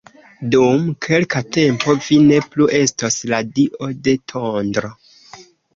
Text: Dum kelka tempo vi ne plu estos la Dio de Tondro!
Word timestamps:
Dum 0.53 0.87
kelka 1.07 1.43
tempo 1.59 1.95
vi 2.07 2.19
ne 2.31 2.41
plu 2.55 2.69
estos 2.81 3.21
la 3.35 3.45
Dio 3.59 3.95
de 4.09 4.21
Tondro! 4.33 4.97